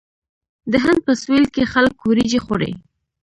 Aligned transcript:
د 0.71 0.73
هند 0.83 0.99
په 1.05 1.13
سویل 1.21 1.45
کې 1.53 1.63
خلک 1.73 1.95
وریجې 2.01 2.39
خوري. 2.45 2.71